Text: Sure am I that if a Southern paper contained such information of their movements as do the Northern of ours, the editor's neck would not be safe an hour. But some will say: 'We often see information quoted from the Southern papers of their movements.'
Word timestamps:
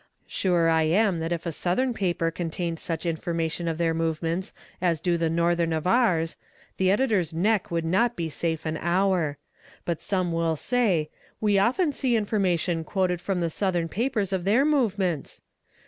Sure 0.25 0.67
am 0.67 1.15
I 1.17 1.19
that 1.19 1.31
if 1.31 1.45
a 1.45 1.51
Southern 1.51 1.93
paper 1.93 2.31
contained 2.31 2.79
such 2.79 3.05
information 3.05 3.67
of 3.67 3.77
their 3.77 3.93
movements 3.93 4.51
as 4.81 4.99
do 4.99 5.15
the 5.15 5.29
Northern 5.29 5.71
of 5.71 5.85
ours, 5.85 6.37
the 6.77 6.89
editor's 6.89 7.35
neck 7.35 7.69
would 7.69 7.85
not 7.85 8.15
be 8.15 8.27
safe 8.27 8.65
an 8.65 8.77
hour. 8.77 9.37
But 9.85 10.01
some 10.01 10.31
will 10.31 10.55
say: 10.55 11.11
'We 11.39 11.59
often 11.59 11.91
see 11.91 12.15
information 12.15 12.83
quoted 12.83 13.21
from 13.21 13.41
the 13.41 13.49
Southern 13.51 13.87
papers 13.87 14.33
of 14.33 14.43
their 14.43 14.65
movements.' 14.65 15.43